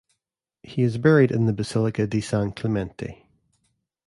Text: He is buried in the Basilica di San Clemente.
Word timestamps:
He 0.63 0.81
is 0.81 0.97
buried 0.97 1.29
in 1.31 1.45
the 1.45 1.53
Basilica 1.53 2.07
di 2.07 2.21
San 2.21 2.53
Clemente. 2.53 3.23